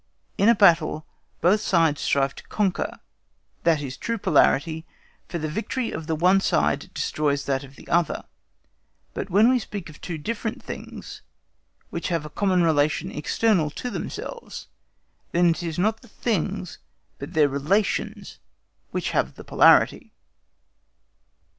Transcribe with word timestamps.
In 0.35 0.49
a 0.49 0.55
battle 0.55 1.05
both 1.41 1.61
sides 1.61 2.01
strive 2.01 2.33
to 2.33 2.47
conquer; 2.47 2.99
that 3.65 3.83
is 3.83 3.95
true 3.97 4.17
polarity, 4.17 4.83
for 5.27 5.37
the 5.37 5.47
victory 5.47 5.91
of 5.91 6.07
the 6.07 6.15
one 6.15 6.41
side 6.41 6.89
destroys 6.95 7.45
that 7.45 7.63
of 7.63 7.75
the 7.75 7.87
other. 7.87 8.25
But 9.13 9.29
when 9.29 9.47
we 9.47 9.59
speak 9.59 9.91
of 9.91 10.01
two 10.01 10.17
different 10.17 10.63
things 10.63 11.21
which 11.91 12.07
have 12.07 12.25
a 12.25 12.31
common 12.31 12.63
relation 12.63 13.11
external 13.11 13.69
to 13.77 13.91
themselves, 13.91 14.69
then 15.33 15.49
it 15.51 15.61
is 15.61 15.77
not 15.77 16.01
the 16.01 16.07
things 16.07 16.79
but 17.19 17.33
their 17.33 17.47
relations 17.47 18.39
which 18.89 19.11
have 19.11 19.35
the 19.35 19.43
polarity. 19.43 20.13